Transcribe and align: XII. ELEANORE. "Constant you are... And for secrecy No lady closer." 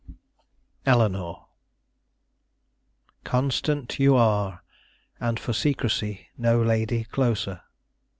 XII. 0.07 0.15
ELEANORE. 0.87 1.45
"Constant 3.23 3.99
you 3.99 4.15
are... 4.15 4.63
And 5.19 5.39
for 5.39 5.53
secrecy 5.53 6.27
No 6.39 6.59
lady 6.59 7.03
closer." 7.03 7.61